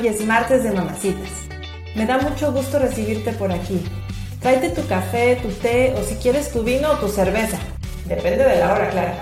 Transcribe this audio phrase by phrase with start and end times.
[0.00, 1.28] y es martes de mamacitas.
[1.96, 3.82] Me da mucho gusto recibirte por aquí.
[4.40, 7.58] Tráete tu café, tu té o si quieres tu vino o tu cerveza.
[8.06, 9.12] Depende de la hora, claro.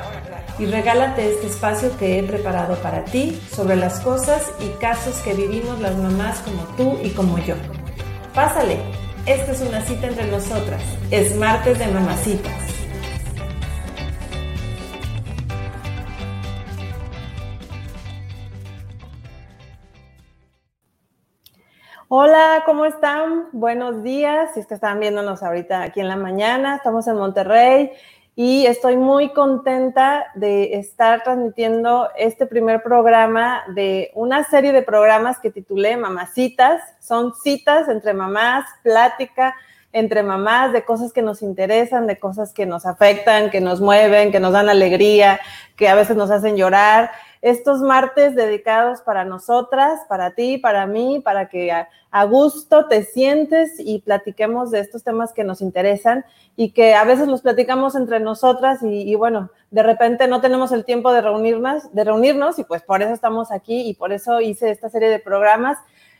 [0.58, 5.32] Y regálate este espacio que he preparado para ti sobre las cosas y casos que
[5.32, 7.54] vivimos las mamás como tú y como yo.
[8.34, 8.76] Pásale,
[9.24, 10.82] esta es una cita entre nosotras.
[11.10, 12.75] Es martes de mamacitas.
[22.08, 23.48] Hola, ¿cómo están?
[23.50, 24.54] Buenos días.
[24.54, 27.90] Si es que están viéndonos ahorita aquí en la mañana, estamos en Monterrey
[28.36, 35.40] y estoy muy contenta de estar transmitiendo este primer programa de una serie de programas
[35.40, 36.80] que titulé Mamacitas.
[37.00, 39.56] Son citas entre mamás, plática
[39.92, 44.30] entre mamás de cosas que nos interesan, de cosas que nos afectan, que nos mueven,
[44.30, 45.40] que nos dan alegría,
[45.74, 47.10] que a veces nos hacen llorar
[47.42, 51.88] estos martes dedicados para nosotras, para ti, para mí, para que a,
[52.24, 56.24] gusto te sientes y platiquemos de estos temas que nos interesan
[56.56, 60.86] y que a veces los platicamos entre nosotras y, bueno, de repente no tenemos el
[60.86, 64.70] tiempo de reunirnos, de reunirnos y pues por eso estamos aquí y por eso hice
[64.70, 65.76] esta serie de programas.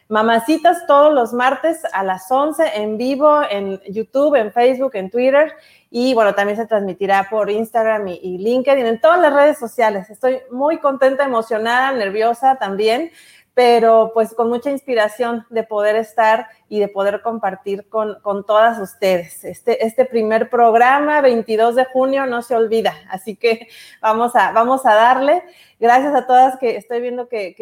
[0.09, 5.53] Mamacitas todos los martes a las 11 en vivo en YouTube, en Facebook, en Twitter
[5.91, 10.11] y bueno, también se transmitirá por Instagram y, LinkedIn, en todas las redes sociales.
[10.11, 13.11] Estoy muy contenta, emocionada, nerviosa también,
[13.57, 18.79] pero pues con mucha inspiración de poder estar y de poder compartir con, con, todas
[18.79, 19.47] ustedes.
[19.47, 23.69] Este, este primer programa, 22 de junio, no se olvida, así que
[24.03, 25.43] vamos a, vamos a darle.
[25.81, 27.55] Gracias a todas que estoy viendo que,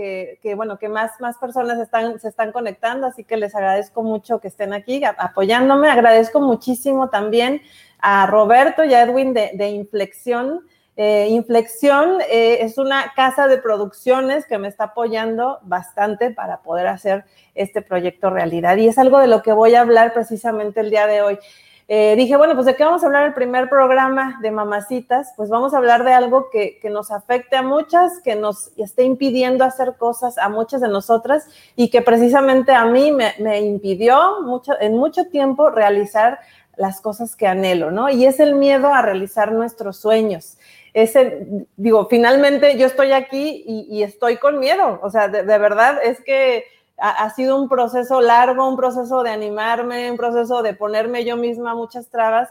[0.43, 4.41] que, bueno, que más, más personas están, se están conectando, así que les agradezco mucho
[4.41, 5.89] que estén aquí apoyándome.
[5.89, 7.63] Agradezco muchísimo también
[8.01, 10.67] a Roberto y a Edwin de, Inflexión.
[10.97, 16.87] Eh, Inflexión eh, es una casa de producciones que me está apoyando bastante para poder
[16.87, 18.77] hacer este proyecto realidad.
[18.77, 21.39] Y es algo de lo que voy a hablar precisamente el día de hoy.
[21.87, 25.51] Eh, dije, bueno, pues de qué vamos a hablar el primer programa de Mamacitas, pues
[25.51, 29.97] vamos a hablar de algo que, nos afecte a muchas, que nos esté impidiendo hacer
[29.99, 34.97] cosas a muchas de nosotras y que precisamente a mí me, me impidió mucho, en
[34.97, 36.39] mucho tiempo realizar
[36.77, 38.09] las cosas que anhelo, ¿no?
[38.09, 40.57] Y es el miedo a realizar nuestros sueños.
[40.95, 46.21] Ese, digo, finalmente yo estoy aquí y, estoy con miedo, o sea, de, verdad es
[46.21, 46.67] que
[46.99, 51.75] ha, sido un proceso largo, un proceso de animarme, un proceso de ponerme yo misma
[51.75, 52.49] muchas trabas,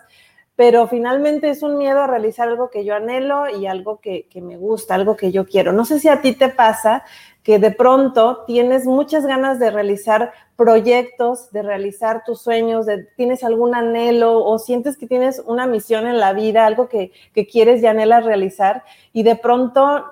[0.57, 4.41] pero finalmente es un miedo a realizar algo que yo anhelo y algo que, que
[4.41, 5.71] me gusta, algo que yo quiero.
[5.71, 7.05] No sé si a ti te pasa,
[7.43, 13.43] que de pronto tienes muchas ganas de realizar proyectos, de realizar tus sueños, de, tienes
[13.43, 17.11] algún anhelo o sientes que tienes una misión en la vida, algo que,
[17.51, 20.05] quieres y anhelas realizar y de pronto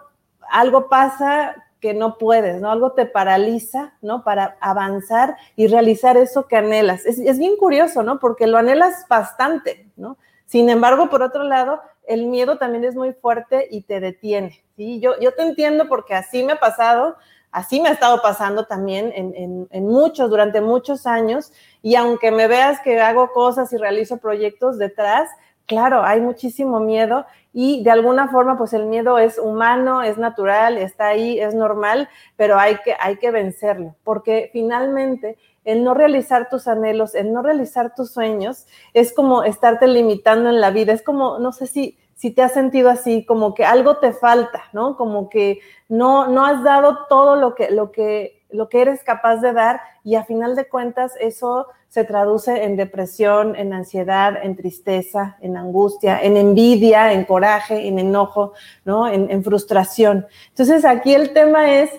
[0.52, 2.69] algo pasa que no puedes, ¿no?
[2.69, 4.24] Algo te paraliza, ¿no?
[4.24, 7.06] Para avanzar y realizar eso que anhelas.
[7.06, 8.19] Es, es bien curioso, ¿no?
[8.19, 10.18] Porque lo anhelas bastante, ¿no?
[10.46, 14.63] Sin embargo, por otro lado, el miedo también es muy fuerte y te detiene.
[14.75, 15.00] ¿sí?
[15.00, 17.16] Yo, yo te entiendo porque así me ha pasado,
[17.51, 21.51] así me ha estado pasando también en, en, muchos, durante muchos años.
[21.81, 25.29] Y aunque me veas que hago cosas y realizo proyectos detrás,
[25.66, 30.78] claro, hay muchísimo miedo y de alguna forma, pues el miedo es humano, es natural,
[30.78, 36.50] está ahí, es normal, pero hay que, hay que vencerlo, porque finalmente el no realizar
[36.50, 40.94] tus anhelos, el no realizar tus sueños, es como estarte limitando en la vida.
[40.94, 44.64] Es como, no sé si, si te has sentido así, como que algo te falta,
[44.74, 44.98] ¿no?
[44.98, 49.38] Como que no, no has dado todo lo que, lo, que, lo que eres capaz
[49.38, 54.56] de dar y a final de cuentas eso se traduce en depresión, en ansiedad, en
[54.56, 58.54] tristeza, en angustia, en envidia, en coraje, en enojo,
[58.86, 59.08] ¿no?
[59.08, 60.26] En, en frustración.
[60.50, 61.92] Entonces aquí el tema es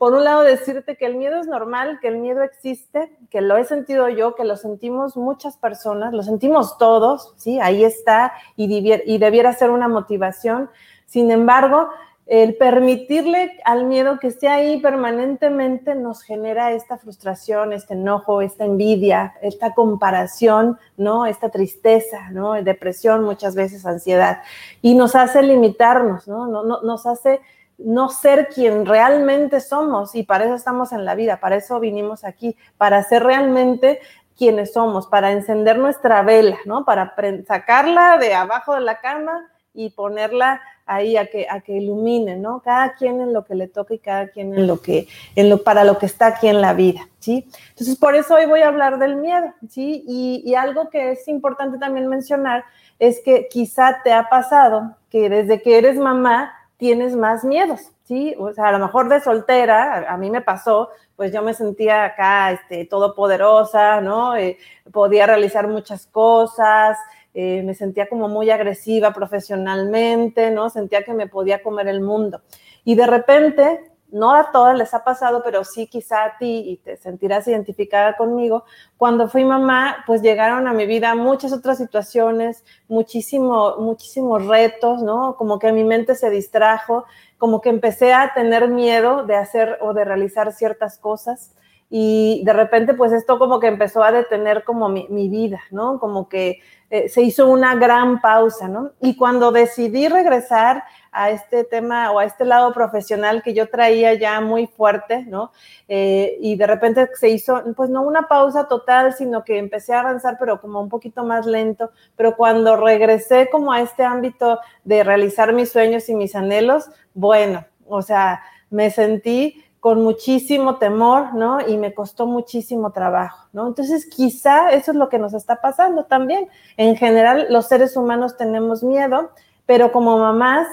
[0.00, 3.58] por un lado decirte que el miedo es normal, que el miedo existe, que lo
[3.58, 7.60] he sentido yo, que lo sentimos muchas personas, lo sentimos todos, ¿sí?
[7.60, 10.70] Ahí está y, debiera ser una motivación.
[11.04, 11.90] Sin embargo,
[12.24, 18.64] el permitirle al miedo que esté ahí permanentemente nos genera esta frustración, este enojo, esta
[18.64, 21.26] envidia, esta comparación, ¿no?
[21.26, 22.54] Esta tristeza, ¿no?
[22.54, 24.38] Depresión, muchas veces ansiedad.
[24.80, 26.46] Y nos hace limitarnos, ¿no?
[26.46, 27.42] no, no nos hace
[27.84, 32.24] no ser quien realmente somos y para eso estamos en la vida, para eso vinimos
[32.24, 34.00] aquí, para ser realmente
[34.36, 36.84] quienes somos, para encender nuestra vela, ¿no?
[36.84, 37.14] Para
[37.46, 42.60] sacarla de abajo de la cama y ponerla ahí a que, a que ilumine, ¿no?
[42.60, 45.06] Cada quien en lo que le toca y cada quien en lo que,
[45.36, 47.46] en lo, para lo que está aquí en la vida, ¿sí?
[47.70, 50.04] Entonces, por eso hoy voy a hablar del miedo, ¿sí?
[50.08, 52.64] Y, y algo que es importante también mencionar
[52.98, 58.34] es que quizá te ha pasado que desde que eres mamá, tienes más miedos, ¿sí?
[58.38, 62.06] O sea, a lo mejor de soltera, a, mí me pasó, pues yo me sentía
[62.06, 64.34] acá, este, todopoderosa, ¿no?
[64.34, 64.56] Eh,
[64.90, 66.96] podía realizar muchas cosas,
[67.34, 70.70] eh, me sentía como muy agresiva profesionalmente, ¿no?
[70.70, 72.40] Sentía que me podía comer el mundo.
[72.82, 76.76] Y de repente, no a todas les ha pasado, pero sí quizá a ti y
[76.78, 78.64] te sentirás identificada conmigo.
[78.96, 85.36] Cuando fui mamá, pues llegaron a mi vida muchas otras situaciones, muchísimo, muchísimos retos, ¿no?
[85.36, 87.04] Como que mi mente se distrajo,
[87.38, 91.54] como que empecé a tener miedo de hacer o de realizar ciertas cosas
[91.92, 95.98] y de repente pues esto como que empezó a detener como mi, vida, ¿no?
[95.98, 98.92] Como que eh, se hizo una gran pausa, ¿no?
[99.00, 104.14] Y cuando decidí regresar a este tema o a este lado profesional que yo traía
[104.14, 105.52] ya muy fuerte, ¿no?
[105.88, 110.00] Eh, y de repente se hizo, pues no una pausa total, sino que empecé a
[110.00, 111.90] avanzar, pero como un poquito más lento.
[112.16, 117.64] Pero cuando regresé como a este ámbito de realizar mis sueños y mis anhelos, bueno,
[117.86, 121.66] o sea, me sentí con muchísimo temor, ¿no?
[121.66, 123.66] Y me costó muchísimo trabajo, ¿no?
[123.66, 126.48] Entonces, quizá eso es lo que nos está pasando también.
[126.76, 129.30] En general, los seres humanos tenemos miedo,
[129.64, 130.68] pero como mamás,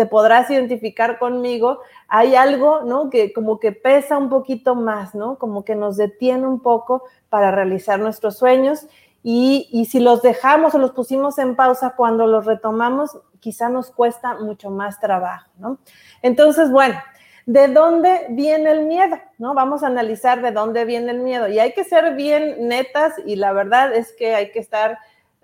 [0.00, 3.10] te podrás identificar conmigo, hay algo, ¿no?
[3.10, 5.36] Que como que pesa un poquito más, ¿no?
[5.36, 8.86] Como que nos detiene un poco para realizar nuestros sueños.
[9.22, 13.90] Y, y si los dejamos o los pusimos en pausa, cuando los retomamos, quizá nos
[13.90, 15.76] cuesta mucho más trabajo, ¿no?
[16.22, 16.98] Entonces, bueno,
[17.46, 19.18] ¿De dónde viene el miedo?
[19.38, 19.54] ¿No?
[19.54, 21.48] Vamos a analizar de dónde viene el miedo.
[21.48, 24.98] Y hay que ser bien netas y la verdad es que hay que estar,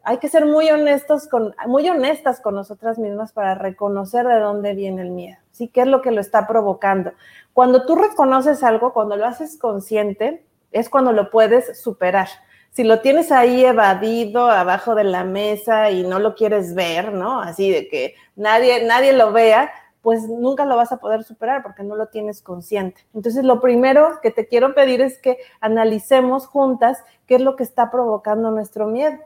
[0.06, 4.72] hay que ser muy honestos con, muy honestas con nosotras mismas para reconocer de dónde
[4.72, 5.36] viene el miedo.
[5.50, 5.66] ¿Sí?
[5.66, 7.10] ¿Qué es lo que lo está provocando?
[7.52, 12.28] Cuando tú reconoces algo, cuando lo haces consciente, es cuando lo puedes superar.
[12.70, 17.40] Si lo tienes ahí evadido abajo de la mesa y no lo quieres ver, ¿no?
[17.40, 21.82] Así de que nadie, nadie lo vea, pues nunca lo vas a poder superar porque
[21.82, 23.00] no lo tienes consciente.
[23.12, 27.64] Entonces, lo primero que te quiero pedir es que analicemos juntas qué es lo que
[27.64, 29.18] está provocando nuestro miedo.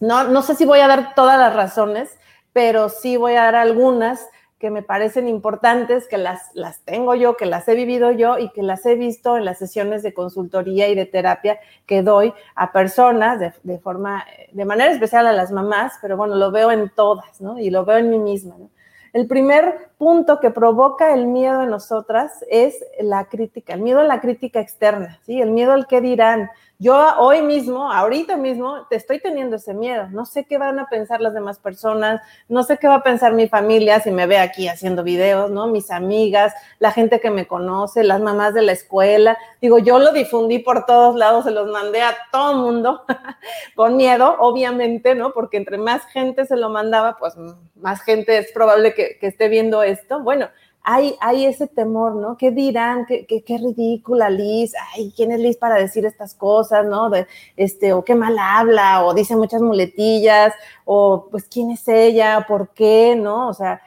[0.00, 2.18] No, no sé si voy a dar todas las razones,
[2.52, 4.28] pero sí voy a dar algunas
[4.58, 8.50] que me parecen importantes, que las, las tengo yo, que las he vivido yo y
[8.50, 12.72] que las he visto en las sesiones de consultoría y de terapia que doy a
[12.72, 16.88] personas de, de forma, de manera especial a las mamás, pero bueno, lo veo en
[16.88, 17.58] todas, ¿no?
[17.58, 18.70] Y lo veo en mí misma, ¿no?
[19.16, 24.04] El primer punto que provoca el miedo en nosotras es la crítica, el miedo a
[24.04, 25.40] la crítica externa, ¿sí?
[25.40, 30.08] El miedo al qué dirán, yo hoy mismo, ahorita mismo, te estoy teniendo ese miedo.
[30.10, 32.20] No sé qué van a pensar las demás personas,
[32.50, 35.68] no sé qué va a pensar mi familia si me ve aquí haciendo videos, ¿no?
[35.68, 39.38] Mis amigas, la gente que me conoce, las mamás de la escuela.
[39.62, 43.04] Digo, yo lo difundí por todos lados, se los mandé a todo el mundo
[43.74, 45.32] con miedo, obviamente, ¿no?
[45.32, 47.36] Porque entre más gente se lo mandaba, pues
[47.76, 50.20] más gente es probable que, que esté viendo esto.
[50.20, 50.48] Bueno,
[50.88, 52.36] hay, ese temor, ¿no?
[52.36, 53.06] ¿Qué dirán?
[53.06, 54.72] ¿Qué, qué, ridícula Liz?
[54.94, 57.10] Ay, ¿quién es Liz para decir estas cosas, no?
[57.10, 57.26] De,
[57.56, 60.54] este, o qué mal habla, o dice muchas muletillas,
[60.84, 63.48] o pues quién es ella, por qué, ¿no?
[63.48, 63.82] O sea,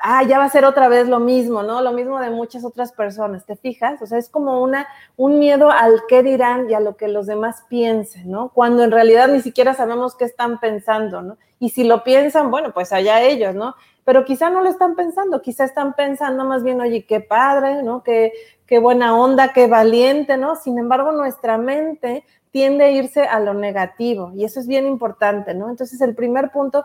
[0.00, 1.82] ah, ya va a ser otra vez lo mismo, ¿no?
[1.82, 4.00] Lo mismo de muchas otras personas, ¿te fijas?
[4.02, 4.86] O sea, es como una,
[5.16, 8.50] un miedo al qué dirán y a lo que los demás piensen, ¿no?
[8.50, 11.36] Cuando en realidad ni siquiera sabemos qué están pensando, ¿no?
[11.58, 13.74] Y si lo piensan, bueno, pues allá ellos, ¿no?
[14.04, 18.02] pero quizá no lo están pensando, quizá están pensando más bien, oye, qué padre, ¿no?
[18.02, 18.32] Qué,
[18.66, 20.56] qué buena onda, qué valiente, ¿no?
[20.56, 25.54] Sin embargo, nuestra mente tiende a irse a lo negativo y eso es bien importante,
[25.54, 25.70] ¿no?
[25.70, 26.84] Entonces, el primer punto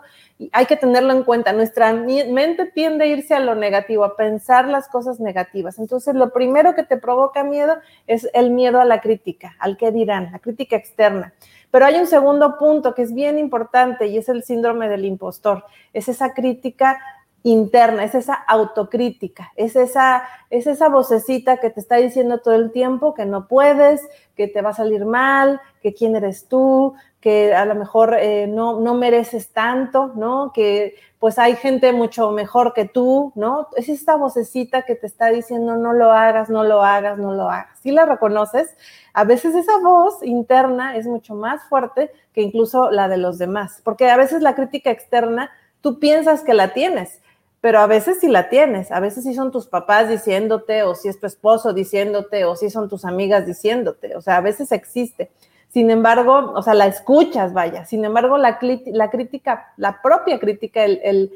[0.50, 4.66] hay que tenerlo en cuenta, nuestra mente tiende a irse a lo negativo, a pensar
[4.66, 5.78] las cosas negativas.
[5.78, 9.92] Entonces, lo primero que te provoca miedo es el miedo a la crítica, al qué
[9.92, 11.34] dirán, la crítica externa.
[11.70, 15.64] Pero hay un segundo punto que es bien importante y es el síndrome del impostor.
[15.92, 16.98] Es esa crítica
[17.42, 22.72] interna, es esa autocrítica, es esa, es esa vocecita que te está diciendo todo el
[22.72, 27.54] tiempo que no puedes, que te va a salir mal, que quién eres tú, que
[27.54, 30.52] a lo mejor eh, no, no mereces tanto, ¿no?
[30.52, 33.68] Que pues hay gente mucho mejor que tú, ¿no?
[33.76, 37.50] Es esta vocecita que te está diciendo no lo hagas, no lo hagas, no lo
[37.50, 37.78] hagas.
[37.80, 38.76] Si la reconoces,
[39.14, 43.80] a veces esa voz interna es mucho más fuerte que incluso la de los demás,
[43.84, 47.20] porque a veces la crítica externa tú piensas que la tienes,
[47.60, 51.08] pero a veces sí la tienes, a veces sí son tus papás diciéndote, o si
[51.08, 55.30] es tu esposo diciéndote, o si son tus amigas diciéndote, o sea, a veces existe.
[55.68, 57.84] Sin embargo, o sea, la escuchas, vaya.
[57.84, 61.30] Sin embargo, la, la crítica, la propia crítica, el,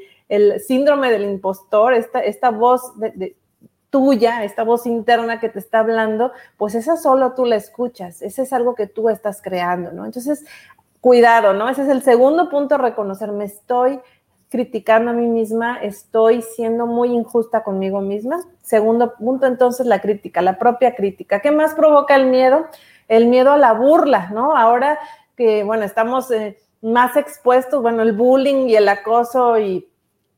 [0.65, 3.35] síndrome del impostor, esta, esta voz de,
[3.91, 8.41] tuya, esta voz interna que te está hablando, pues esa solo tú la escuchas, ese
[8.41, 10.05] es algo que tú estás creando, ¿no?
[10.05, 10.43] Entonces,
[10.99, 11.69] cuidado, ¿no?
[11.69, 13.99] Ese es el segundo punto, reconocer, me estoy
[14.53, 18.39] criticando a mí misma, estoy siendo muy injusta conmigo misma.
[18.61, 21.39] Segundo punto, entonces, la crítica, la propia crítica.
[21.39, 22.67] ¿Qué más provoca el miedo?
[23.07, 24.55] El miedo a la burla, ¿no?
[24.55, 24.99] Ahora
[25.35, 29.89] que, bueno, estamos eh, más expuestos, bueno, el bullying y el acoso y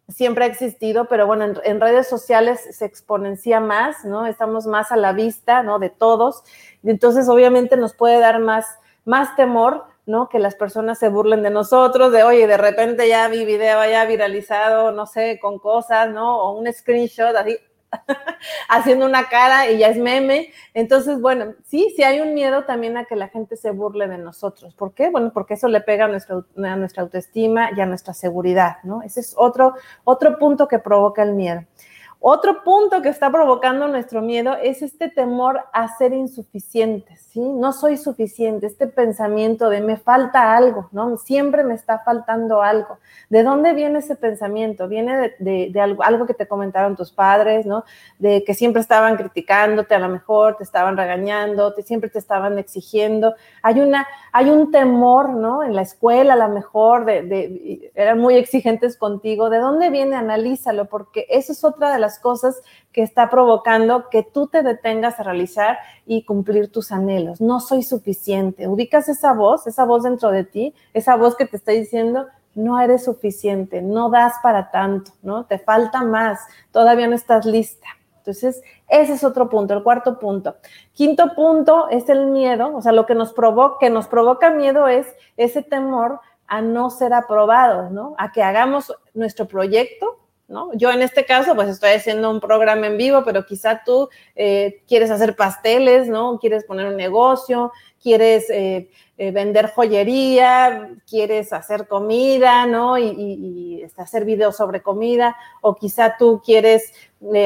[0.08, 4.28] siempre ha existido, pero bueno, en, redes sociales se exponencia más, ¿no?
[4.28, 5.78] Estamos más a la vista, ¿no?
[5.78, 6.42] De todos.
[6.84, 8.66] Y entonces, obviamente, nos puede dar más,
[9.04, 10.30] más temor, ¿no?
[10.30, 14.06] Que las personas se burlen de nosotros, de, oye, de repente ya mi video haya
[14.06, 16.42] viralizado, no sé, con cosas, ¿no?
[16.42, 17.58] O un screenshot así,
[18.70, 20.52] haciendo una cara y ya es meme.
[20.74, 24.18] Entonces, bueno, sí, sí hay un miedo también a que la gente se burle de
[24.18, 24.74] nosotros.
[24.76, 25.10] ¿Por qué?
[25.10, 29.02] Bueno, porque eso le pega a nuestra, a nuestra autoestima y a nuestra seguridad, ¿no?
[29.02, 31.64] Ese es otro, otro punto que provoca el miedo.
[32.28, 37.40] Otro punto que está provocando nuestro miedo es este temor a ser insuficientes, ¿sí?
[37.40, 41.18] No soy suficiente, este pensamiento de me falta algo, ¿no?
[41.18, 42.98] Siempre me está faltando algo.
[43.30, 44.88] ¿De dónde viene ese pensamiento?
[44.88, 47.84] Viene de, algo, algo, que te comentaron tus padres, ¿no?
[48.18, 52.58] De que siempre estaban criticándote, a lo mejor te estaban regañando, te, siempre te estaban
[52.58, 53.36] exigiendo.
[53.62, 55.62] Hay, una, hay un temor, ¿no?
[55.62, 59.52] En la escuela, a lo mejor, de, eran muy exigentes contigo.
[59.52, 60.16] ¿De dónde viene?
[60.16, 65.20] Analízalo, porque eso es otra de las cosas que está provocando que tú te detengas
[65.20, 67.42] a realizar y cumplir tus anhelos.
[67.42, 68.68] No soy suficiente.
[68.68, 72.80] Ubicas esa voz, esa voz dentro de ti, esa voz que te está diciendo, no
[72.80, 75.46] eres suficiente, no das para tanto, ¿no?
[75.46, 76.40] Te falta más,
[76.72, 77.88] todavía no estás lista.
[78.18, 80.56] Entonces, ese es otro punto, el cuarto punto.
[80.94, 84.88] Quinto punto es el miedo, o sea, lo que nos provoca, que nos provoca miedo
[84.88, 85.06] es
[85.38, 88.16] ese temor a no ser aprobados, ¿no?
[88.18, 90.72] A que hagamos nuestro proyecto ¿no?
[90.74, 94.84] Yo en este caso, pues estoy haciendo un programa en vivo, pero quizá tú eh,
[94.88, 96.40] quieres hacer pasteles, ¿no?
[96.40, 97.72] Quieres poner un negocio,
[98.02, 102.98] quieres eh, eh, vender joyería, quieres hacer comida, ¿no?
[102.98, 106.94] Y, este, hacer videos sobre comida, o quizá tú quieres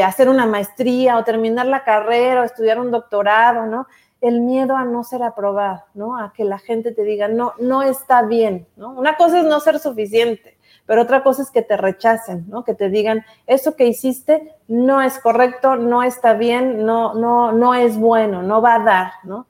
[0.04, 3.88] hacer una maestría o terminar la carrera o estudiar un doctorado, ¿no?
[4.20, 6.18] El miedo a no ser aprobado, ¿no?
[6.18, 8.92] A que la gente te diga, no, no está bien, ¿no?
[8.92, 10.59] Una cosa es no ser suficiente
[10.90, 12.64] pero otra cosa es que te rechacen, ¿no?
[12.64, 17.76] Que te digan, eso que hiciste no es correcto, no está bien, no, no, no
[17.76, 19.46] es bueno, no va a dar, ¿no?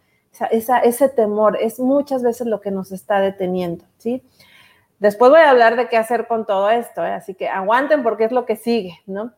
[0.51, 4.22] Esa, ese temor es muchas veces lo que nos está deteniendo, ¿sí?
[5.00, 7.13] Después voy a hablar de qué hacer con todo esto, ¿eh?
[7.13, 9.31] así que aguanten porque es lo que sigue, ¿no?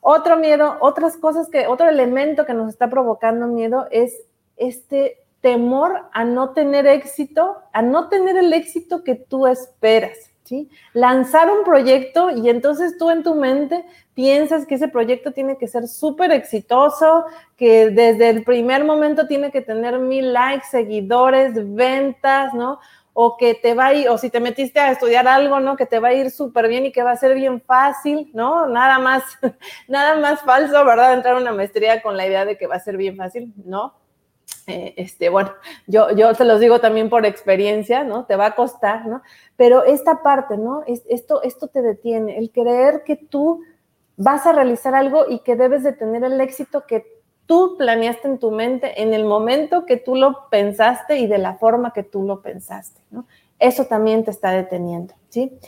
[0.00, 4.22] Otro miedo, otras cosas que, otro elemento que nos está provocando miedo es
[4.56, 10.33] este temor a no tener éxito, a no tener el éxito que tú esperas.
[10.44, 10.68] ¿Sí?
[10.92, 13.84] Lanzar un proyecto y entonces tú en tu mente
[14.14, 17.24] piensas que ese proyecto tiene que ser súper exitoso,
[17.56, 22.78] que desde el primer momento tiene que tener mil likes, seguidores, ventas, ¿no?
[23.12, 25.76] O que te va a ir, o si te metiste a estudiar algo, ¿no?
[25.76, 28.66] Que te va a ir súper bien y que va a ser bien fácil, ¿no?
[28.66, 29.22] Nada más,
[29.88, 31.14] nada más falso, ¿verdad?
[31.14, 33.94] Entrar a una maestría con la idea de que va a ser bien fácil, ¿no?
[34.66, 35.52] Eh, este, bueno,
[35.86, 38.24] yo, yo te los digo también por experiencia, ¿no?
[38.24, 39.22] Te va a costar, ¿no?
[39.56, 40.82] Pero esta parte, ¿no?
[40.86, 43.62] esto, esto te detiene, el creer que tú
[44.16, 47.04] vas a realizar algo y que debes de tener el éxito que
[47.46, 51.54] tú planeaste en tu mente en el momento que tú lo pensaste y de la
[51.54, 53.26] forma que tú lo pensaste, ¿no?
[53.58, 55.58] Eso también te está deteniendo, ¿sí?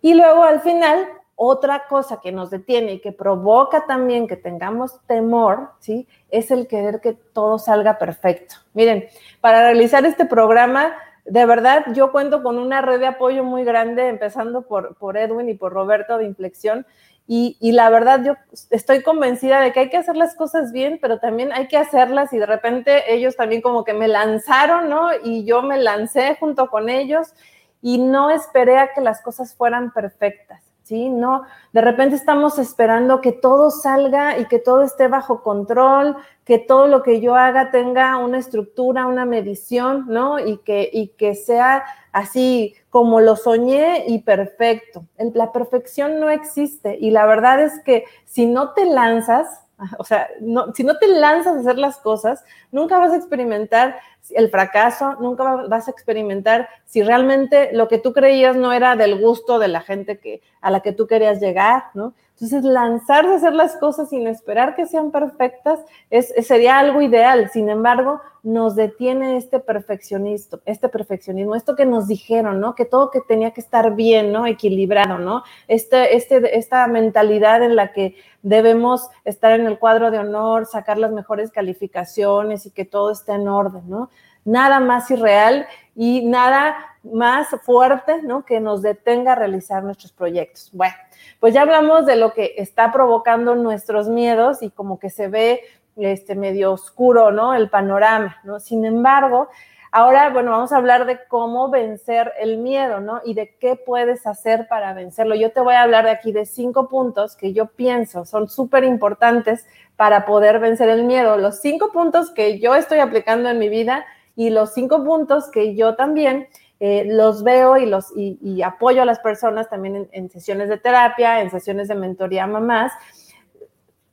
[0.00, 1.06] Y luego al final,
[1.40, 6.08] otra cosa que nos detiene y que provoca también que tengamos temor, ¿sí?
[6.30, 8.56] Es el querer que todo salga perfecto.
[8.74, 9.06] Miren,
[9.40, 14.08] para realizar este programa, de verdad, yo cuento con una red de apoyo muy grande,
[14.08, 16.84] empezando por, por Edwin y por Roberto de Inflexión.
[17.28, 18.34] Y, y, la verdad, yo
[18.70, 22.32] estoy convencida de que hay que hacer las cosas bien, pero también hay que hacerlas
[22.32, 25.10] y de repente ellos también como que me lanzaron, ¿no?
[25.22, 27.32] Y yo me lancé junto con ellos
[27.80, 30.67] y no esperé a que las cosas fueran perfectas.
[30.88, 31.10] ¿Sí?
[31.10, 31.42] No,
[31.74, 36.16] de repente estamos esperando que todo salga y que todo esté bajo control,
[36.46, 40.38] que todo lo que yo haga tenga una estructura, una medición, ¿no?
[40.38, 45.04] Y que, y que sea así como lo soñé y perfecto.
[45.34, 49.67] La perfección no existe y la verdad es que si no te lanzas,
[49.98, 50.28] o sea,
[50.74, 53.98] si no te lanzas a hacer las cosas, nunca vas a experimentar
[54.30, 59.20] el fracaso, nunca vas a experimentar si realmente lo que tú creías no era del
[59.20, 62.14] gusto de la gente que, a la que tú querías llegar, ¿no?
[62.40, 67.50] Entonces, lanzarse a hacer las cosas sin esperar que sean perfectas es, sería algo ideal.
[67.52, 72.76] Sin embargo, nos detiene este perfeccionismo, este perfeccionismo, esto que nos dijeron, ¿no?
[72.76, 74.46] Que todo que tenía que estar bien, ¿no?
[74.46, 75.42] Equilibrado, ¿no?
[75.66, 80.96] Este, este, esta mentalidad en la que debemos estar en el cuadro de honor, sacar
[80.96, 84.10] las mejores calificaciones y que todo esté en orden, ¿no?
[84.44, 88.44] Nada más irreal y nada más fuerte, ¿no?
[88.44, 90.70] Que nos detenga a realizar nuestros proyectos.
[90.72, 90.94] Bueno,
[91.40, 95.62] pues ya hablamos de lo que está provocando nuestros miedos y como que se ve
[95.96, 97.54] este medio oscuro, ¿no?
[97.54, 98.60] El panorama, ¿no?
[98.60, 99.48] Sin embargo,
[99.90, 103.20] ahora, bueno, vamos a hablar de cómo vencer el miedo, ¿no?
[103.24, 105.34] Y de qué puedes hacer para vencerlo.
[105.34, 108.84] Yo te voy a hablar de aquí de cinco puntos que yo pienso son súper
[108.84, 109.66] importantes
[109.96, 111.36] para poder vencer el miedo.
[111.38, 114.06] Los cinco puntos que yo estoy aplicando en mi vida
[114.38, 116.46] y los cinco puntos que yo también
[116.78, 121.40] eh, los veo y los y, apoyo a las personas también en, sesiones de terapia,
[121.40, 122.92] en sesiones de mentoría mamás.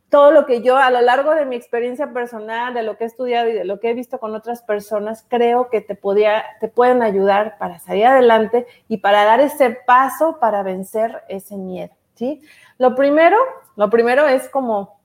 [0.10, 3.08] Todo lo que yo a lo largo de mi experiencia personal, de lo que he
[3.08, 6.70] estudiado y de lo que he visto con otras personas, creo que te, podía, te
[6.70, 12.42] pueden ayudar para salir adelante y para dar ese paso para vencer ese miedo, ¿sí?
[12.78, 13.38] Lo primero,
[13.76, 15.00] lo primero es como,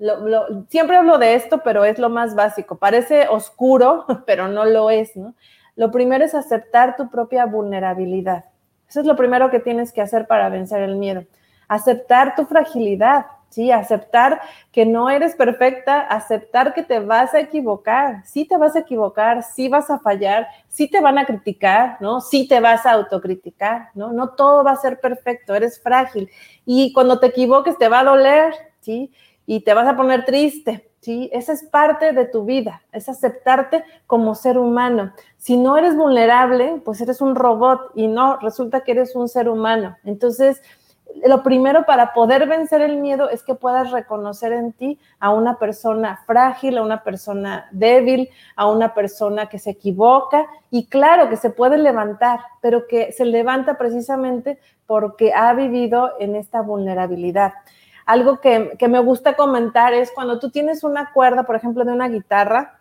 [0.68, 2.76] siempre hablo de esto, pero es lo más básico.
[2.78, 5.34] Parece oscuro, pero no lo es, ¿no?
[5.76, 8.44] Lo primero es aceptar tu propia vulnerabilidad.
[8.88, 11.24] Eso es lo primero que tienes que hacer para vencer el miedo.
[11.68, 13.70] Aceptar tu fragilidad ¿sí?
[13.70, 14.40] Aceptar
[14.72, 19.42] que no eres perfecta, aceptar que te vas a equivocar, sí te vas a equivocar,
[19.42, 22.20] sí vas a fallar, sí te van a criticar, ¿no?
[22.20, 24.12] Sí te vas a autocriticar, ¿no?
[24.12, 26.30] No todo va a ser perfecto, eres frágil.
[26.64, 29.12] Y cuando te equivoques te va a doler, ¿sí?
[29.46, 31.28] Y te vas a poner triste, ¿sí?
[31.32, 35.12] Esa es parte de tu vida, es aceptarte como ser humano.
[35.38, 39.48] Si no eres vulnerable, pues eres un robot y no, resulta que eres un ser
[39.48, 39.96] humano.
[40.04, 40.62] Entonces,
[41.26, 45.58] lo primero para poder vencer el miedo es que puedas reconocer en ti a una
[45.58, 51.36] persona frágil, a una persona débil, a una persona que se equivoca y claro que
[51.36, 57.52] se puede levantar, pero que se levanta precisamente porque ha vivido en esta vulnerabilidad.
[58.06, 62.08] Algo que, me gusta comentar es cuando tú tienes una cuerda, por ejemplo, de una
[62.08, 62.80] guitarra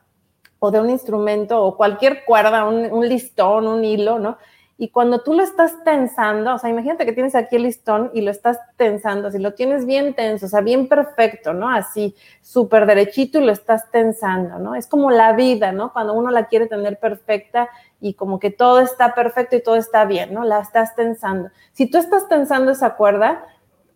[0.59, 4.37] o de un instrumento o cualquier cuerda, un listón, un hilo, ¿no?
[4.81, 8.21] Y cuando tú lo estás tensando, o sea, imagínate que tienes aquí el listón y
[8.21, 11.69] lo estás tensando, si lo tienes bien tenso, o sea, bien perfecto, ¿no?
[11.69, 14.75] Así, súper derechito y lo estás tensando, ¿no?
[14.75, 15.91] Es como la vida, ¿no?
[15.91, 17.69] Cuando uno la quiere tener perfecta
[17.99, 20.45] y como que todo está perfecto y todo está bien, ¿no?
[20.45, 21.49] La estás tensando.
[21.73, 23.43] Si tú estás tensando esa cuerda,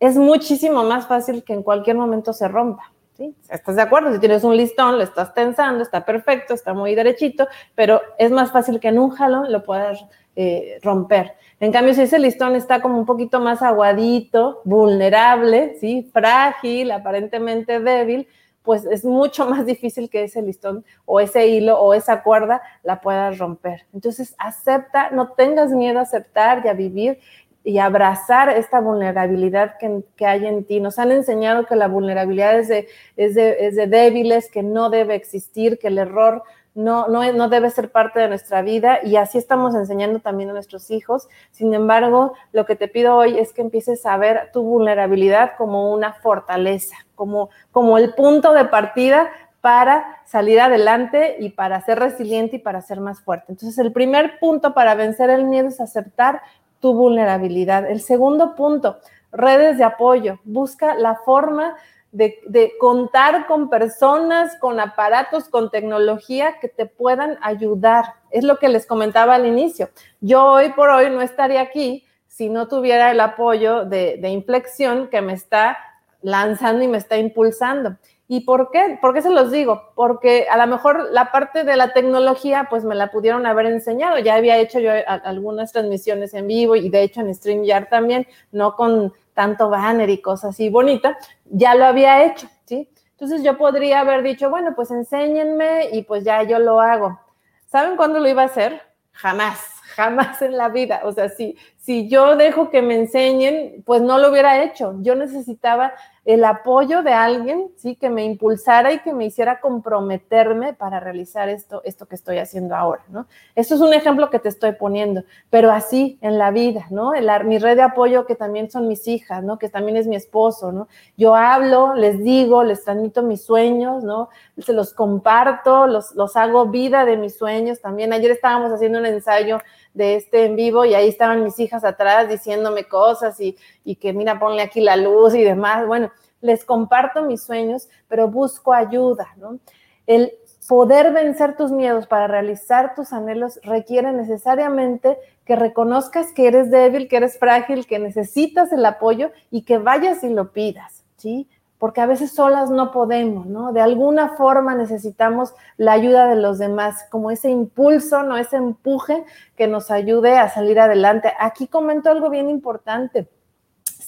[0.01, 2.91] es muchísimo más fácil que en cualquier momento se rompa.
[3.15, 3.33] ¿Sí?
[3.47, 4.11] ¿Estás de acuerdo?
[4.11, 8.51] Si tienes un listón, lo estás tensando, está perfecto, está muy derechito, pero es más
[8.51, 10.03] fácil que en un jalón lo puedas
[10.35, 11.33] eh, romper.
[11.59, 16.09] En cambio, si ese listón está como un poquito más aguadito, vulnerable, ¿sí?
[16.11, 18.27] frágil, aparentemente débil,
[18.63, 22.99] pues es mucho más difícil que ese listón o ese hilo o esa cuerda la
[22.99, 23.85] puedas romper.
[23.93, 27.19] Entonces, acepta, no tengas miedo a aceptar y a vivir
[27.63, 30.79] y abrazar esta vulnerabilidad que, hay en ti.
[30.79, 35.79] Nos han enseñado que la vulnerabilidad es de, es de débiles, que no debe existir,
[35.79, 36.43] que el error
[36.75, 40.53] no, no, no debe ser parte de nuestra vida y así estamos enseñando también a
[40.53, 41.27] nuestros hijos.
[41.51, 45.93] Sin embargo, lo que te pido hoy es que empieces a ver tu vulnerabilidad como
[45.93, 49.29] una fortaleza, como, como el punto de partida
[49.61, 53.45] para salir adelante y para ser resiliente y para ser más fuerte.
[53.53, 56.41] Entonces, el primer punto para vencer el miedo es aceptar
[56.81, 57.89] tu vulnerabilidad.
[57.89, 58.97] El segundo punto,
[59.31, 60.39] redes de apoyo.
[60.43, 61.75] Busca la forma
[62.13, 68.05] de, contar con personas, con aparatos, con tecnología que te puedan ayudar.
[68.29, 69.89] Es lo que les comentaba al inicio.
[70.21, 75.07] Yo hoy por hoy no estaría aquí si no tuviera el apoyo de, de inflexión
[75.07, 75.77] que me está
[76.21, 77.97] lanzando y me está impulsando.
[78.27, 78.97] ¿Y por qué?
[79.01, 79.91] ¿Por qué se los digo?
[79.95, 84.17] Porque a lo mejor la parte de la tecnología, pues me la pudieron haber enseñado.
[84.19, 88.75] Ya había hecho yo algunas transmisiones en vivo y de hecho en StreamYard también, no
[88.75, 91.15] con tanto banner y cosas así bonitas,
[91.45, 92.89] ya lo había hecho, ¿sí?
[93.11, 97.19] Entonces yo podría haber dicho, bueno, pues enséñenme y pues ya yo lo hago.
[97.67, 98.81] ¿Saben cuándo lo iba a hacer?
[99.11, 99.59] Jamás,
[99.95, 101.01] jamás en la vida.
[101.05, 104.95] O sea, si, si yo dejo que me enseñen, pues no lo hubiera hecho.
[104.99, 105.93] Yo necesitaba
[106.25, 111.49] el apoyo de alguien, sí, que me impulsara y que me hiciera comprometerme para realizar
[111.49, 113.27] esto, esto que estoy haciendo ahora, ¿no?
[113.55, 117.11] Esto es un ejemplo que te estoy poniendo, pero así en la vida, ¿no?
[117.43, 119.59] mi red de apoyo que también son mis hijas, ¿no?
[119.59, 120.87] Que también es mi esposo, ¿no?
[121.17, 124.29] Yo hablo, les digo, les transmito mis sueños, ¿no?
[124.57, 128.13] Se los comparto, los, los hago vida de mis sueños también.
[128.13, 129.57] Ayer estábamos haciendo un ensayo
[129.93, 134.13] de este en vivo y ahí estaban mis hijas atrás diciéndome cosas y, y que
[134.13, 135.85] mira, ponle aquí la luz y demás.
[135.85, 139.59] Bueno, les comparto mis sueños, pero busco ayuda, ¿no?
[140.05, 140.33] El
[140.67, 147.07] poder vencer tus miedos para realizar tus anhelos requiere necesariamente que reconozcas que eres débil,
[147.07, 151.49] que eres frágil, que necesitas el apoyo y que vayas y lo pidas, ¿sí?
[151.83, 153.73] Porque a veces solas no podemos, ¿no?
[153.73, 158.37] De alguna forma necesitamos la ayuda de los demás, como ese impulso, ¿no?
[158.37, 159.25] Ese empuje
[159.57, 161.33] que nos ayude a salir adelante.
[161.37, 163.27] Aquí comento algo bien importante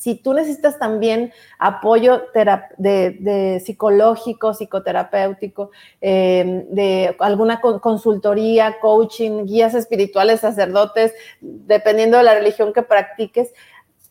[0.06, 10.42] si tú necesitas también apoyo de, psicológico, psicoterapéutico, em, de alguna consultoría, coaching, guías espirituales,
[10.42, 11.12] sacerdotes,
[11.42, 13.52] dependiendo de la religión que practiques,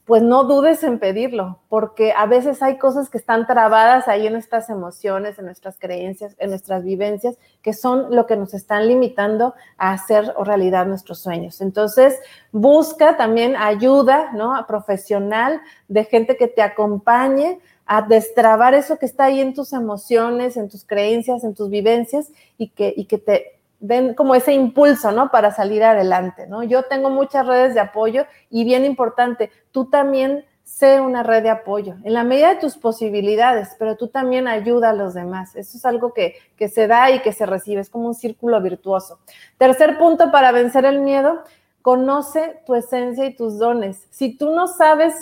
[0.04, 4.34] pues no dudes en pedirlo, porque a veces hay cosas que están trabadas ahí en
[4.34, 9.54] nuestras emociones, en nuestras creencias, en nuestras vivencias, que son lo que nos están limitando
[9.78, 11.62] a hacer realidad nuestros sueños.
[11.62, 12.18] Entonces,
[12.52, 14.62] busca también ayuda, ¿no?
[14.66, 20.58] Profesional, de gente que te acompañe a destrabar eso que está ahí en tus emociones,
[20.58, 23.53] en tus creencias, en tus vivencias y que, y que te
[23.86, 25.30] den como ese impulso, ¿no?
[25.30, 26.62] Para salir adelante, ¿no?
[26.62, 31.50] Yo tengo muchas redes de apoyo y bien importante, tú también sé una red de
[31.50, 35.54] apoyo en la medida de tus posibilidades, pero tú también ayuda a los demás.
[35.54, 38.60] Eso es algo que, que se da y que se recibe, es como un círculo
[38.62, 39.18] virtuoso.
[39.58, 41.42] Tercer punto para vencer el miedo,
[41.82, 44.06] conoce tu esencia y tus dones.
[44.08, 45.14] Si tú no sabes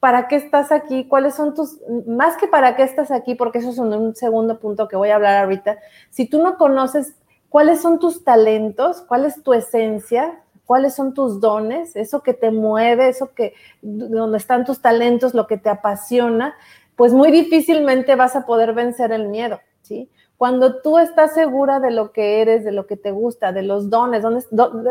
[0.00, 1.78] para qué estás aquí, cuáles son tus,
[2.08, 5.14] más que para qué estás aquí, porque eso es un segundo punto que voy a
[5.14, 5.78] hablar ahorita,
[6.10, 7.14] si tú no conoces
[7.48, 12.50] cuáles son tus talentos, cuál es tu esencia, cuáles son tus dones, eso que te
[12.50, 16.54] mueve, eso que, donde están tus talentos, lo que te apasiona,
[16.94, 20.10] pues muy difícilmente vas a poder vencer el miedo, ¿sí?
[20.38, 23.90] Cuando tú estás segura de lo que eres, de lo que te gusta, de los
[23.90, 24.24] dones,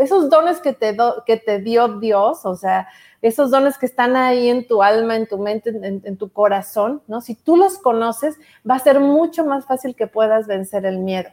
[0.02, 2.90] esos dones que te, dio Dios, o sea,
[3.22, 7.22] esos dones que están ahí en tu alma, en tu mente, en, tu corazón, ¿no?
[7.22, 8.38] Si tú los conoces,
[8.70, 11.30] va a ser mucho más fácil que puedas vencer el miedo.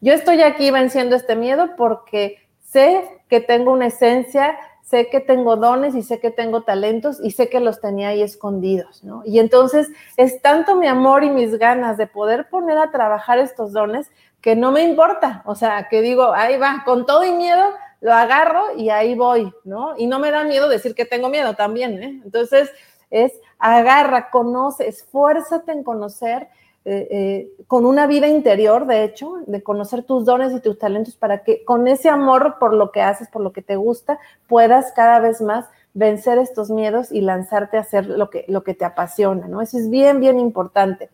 [0.00, 4.58] Yo estoy aquí venciendo este miedo porque sé que tengo una esencia,
[4.94, 8.22] sé que tengo dones y sé que tengo talentos y sé que los tenía ahí
[8.22, 9.22] escondidos, ¿no?
[9.26, 13.72] Y entonces es tanto mi amor y mis ganas de poder poner a trabajar estos
[13.72, 14.08] dones
[14.40, 17.64] que no me importa, o sea, que digo, ahí va, con todo y miedo,
[18.00, 19.94] lo agarro y ahí voy, ¿no?
[19.98, 22.20] Y no me da miedo decir que tengo miedo también, ¿eh?
[22.24, 22.70] Entonces,
[23.10, 26.46] es agarra, conoce, esfuérzate en conocer
[26.86, 31.16] eh, eh, con una vida interior, de hecho, de conocer tus dones y tus talentos
[31.16, 34.92] para que con ese amor por lo que haces, por lo que te gusta, puedas
[34.92, 38.84] cada vez más vencer estos miedos y lanzarte a hacer lo que, lo que te
[38.84, 39.62] apasiona, ¿no?
[39.62, 41.08] Eso es bien, bien importante.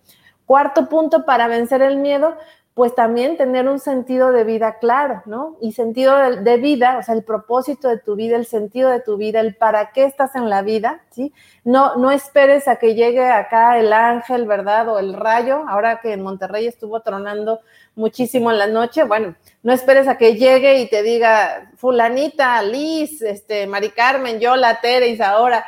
[0.45, 2.35] Cuarto punto para vencer el miedo,
[2.81, 5.59] pues también tener un sentido de vida claro, ¿no?
[5.61, 9.19] Y sentido de, vida, o sea, el propósito de tu vida, el sentido de tu
[9.19, 11.35] vida, el para qué estás en la vida, ¿sí?
[11.63, 14.89] No, no esperes a que llegue acá el ángel, ¿verdad?
[14.89, 17.61] O el rayo, ahora que en Monterrey estuvo tronando
[17.97, 23.21] muchísimo en la noche, bueno, no esperes a que llegue y te diga, fulanita, Liz,
[23.21, 25.67] este, Mari Carmen, yo, la Teres, ahora,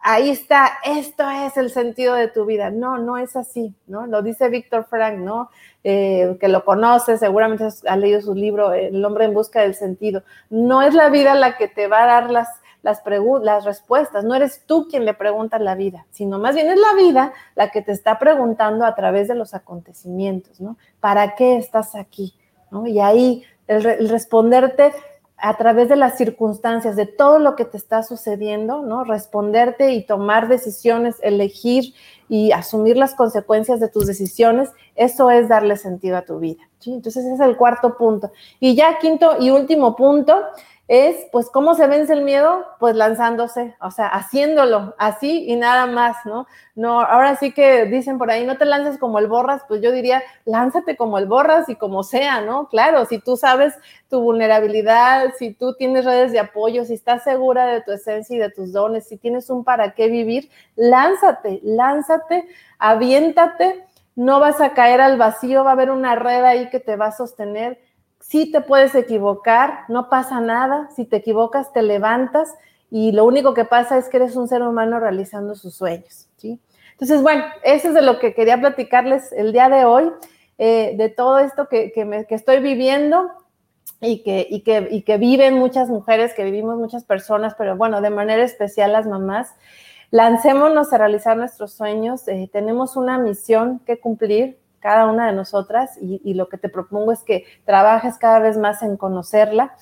[0.00, 2.70] ahí está, esto es el sentido de tu vida.
[2.70, 4.06] No, no es así, ¿no?
[4.06, 5.50] Lo dice Víctor Frank, ¿no?
[5.84, 10.22] Eh, que lo conoce, seguramente ha leído su libro, El hombre en busca del sentido.
[10.50, 12.48] No es la vida la que te va a dar las,
[12.82, 13.02] las,
[13.42, 16.94] las respuestas, no eres tú quien le pregunta la vida, sino más bien es la
[16.94, 20.76] vida la que te está preguntando a través de los acontecimientos, ¿no?
[21.00, 22.34] ¿Para qué estás aquí?
[22.70, 22.86] ¿no?
[22.86, 24.92] Y ahí el responderte
[25.40, 29.04] a través de las circunstancias, de todo lo que te está sucediendo, ¿no?
[29.04, 31.94] Responderte y tomar decisiones, elegir
[32.28, 36.62] y asumir las consecuencias de tus decisiones, eso es darle sentido a tu vida.
[36.84, 38.32] Entonces ese es el cuarto punto.
[38.60, 40.42] Y ya quinto y último punto
[40.88, 42.64] es, pues, ¿cómo se vence el miedo?
[42.80, 46.46] Pues lanzándose, o sea, haciéndolo así y nada más, ¿no?
[46.74, 49.92] No, ahora sí que dicen por ahí, no te lances como el borras, pues yo
[49.92, 52.68] diría, lánzate como el borras y como sea, ¿no?
[52.68, 53.74] Claro, si tú sabes
[54.08, 58.38] tu vulnerabilidad, si tú tienes redes de apoyo, si estás segura de tu esencia y
[58.38, 62.48] de tus dones, si tienes un para qué vivir, lánzate, lánzate,
[62.78, 63.84] aviéntate,
[64.16, 67.08] no vas a caer al vacío, va a haber una red ahí que te va
[67.08, 67.78] a sostener
[68.28, 72.54] sí te puedes equivocar, no pasa nada, si te equivocas te levantas
[72.90, 76.60] y lo único que pasa es que eres un ser humano realizando sus sueños, ¿sí?
[76.92, 80.10] Entonces, bueno, eso es de lo que quería platicarles el día de hoy,
[80.58, 81.92] eh, de todo esto que,
[82.28, 83.30] estoy viviendo
[84.00, 88.10] y que, y, que, que viven muchas mujeres, que vivimos muchas personas, pero bueno, de
[88.10, 89.54] manera especial las mamás.
[90.10, 95.98] Lancémonos a realizar nuestros sueños, eh, tenemos una misión que cumplir, cada una de nosotras
[96.00, 99.74] y, lo que te propongo es que trabajes cada vez más en conocerla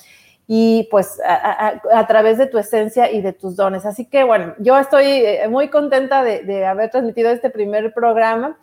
[0.46, 3.84] y pues a, través de tu esencia y de tus dones.
[3.84, 8.56] Así que bueno, yo estoy eh, muy contenta de, haber transmitido este primer programa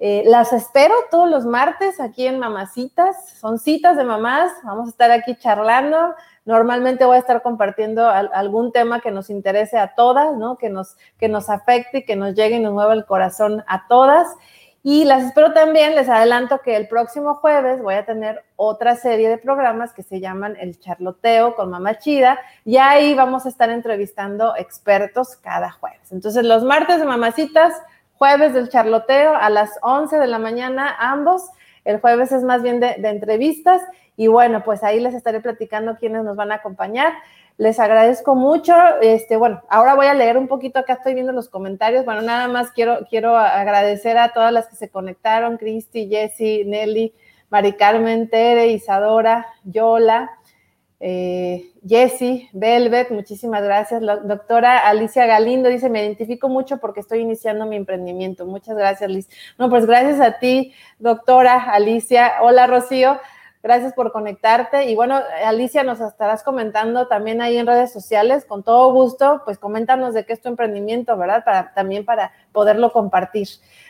[0.00, 3.38] Eh, las espero todos los martes aquí en Mamacitas.
[3.38, 4.52] Son citas de mamás.
[4.64, 6.14] Vamos a estar aquí charlando.
[6.44, 10.58] Normalmente voy a estar compartiendo algún tema que nos interese a todas, ¿no?
[10.58, 13.86] Que nos, que nos afecte y que nos llegue y nos mueva el corazón a
[13.88, 14.28] todas.
[14.86, 19.30] Y las espero también, les adelanto que el próximo jueves voy a tener otra serie
[19.30, 23.70] de programas que se llaman El Charloteo con Mamá Chida y ahí vamos a estar
[23.70, 26.12] entrevistando expertos cada jueves.
[26.12, 27.72] Entonces los martes de Mamacitas,
[28.18, 31.48] jueves del Charloteo a las 11 de la mañana ambos.
[31.86, 33.80] El jueves es más bien de, de entrevistas
[34.18, 37.14] y bueno, pues ahí les estaré platicando quiénes nos van a acompañar.
[37.56, 38.74] Les agradezco mucho.
[39.00, 42.04] Este, bueno, ahora voy a leer un poquito, acá estoy viendo los comentarios.
[42.04, 47.14] Bueno, nada más quiero, quiero agradecer a todas las que se conectaron, Cristi, Jessy, Nelly,
[47.50, 50.32] Mari Carmen, Tere, Isadora, Yola,
[51.06, 54.00] eh, Jessy, Velvet, muchísimas gracias.
[54.00, 58.46] Doctora Alicia Galindo dice, me identifico mucho porque estoy iniciando mi emprendimiento.
[58.46, 59.28] Muchas gracias, Liz.
[59.58, 62.36] No, pues gracias a ti, doctora Alicia.
[62.40, 63.20] Hola, Rocío.
[63.64, 64.90] Gracias por conectarte.
[64.90, 68.44] Y bueno, Alicia, nos estarás comentando también ahí en redes sociales.
[68.44, 71.46] Con todo gusto, pues coméntanos de qué es tu emprendimiento, ¿verdad?
[71.46, 73.48] Para, también para poderlo compartir.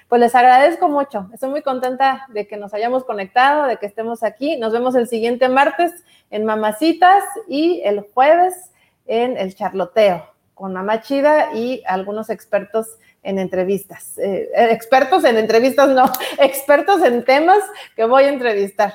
[0.08, 1.28] Pues les agradezco mucho.
[1.34, 4.56] Estoy muy contenta de que nos hayamos conectado, de que estemos aquí.
[4.58, 5.92] Nos vemos el siguiente martes
[6.30, 8.70] en Mamacitas y el jueves
[9.06, 14.18] en el Charloteo con Mamá Chida y algunos expertos en entrevistas.
[14.18, 16.04] Eh, eh, expertos en entrevistas, no,
[16.38, 17.58] expertos en temas
[17.96, 18.94] que voy a entrevistar.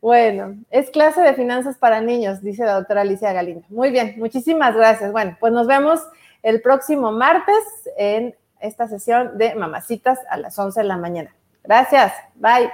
[0.00, 3.66] Bueno, es clase de finanzas para niños, dice la doctora Alicia Galindo.
[3.68, 5.12] Muy bien, muchísimas gracias.
[5.12, 6.00] Bueno, pues nos vemos
[6.42, 7.62] el próximo martes
[7.98, 11.34] en esta sesión de Mamacitas a las 11 de la mañana.
[11.62, 12.70] Gracias, bye.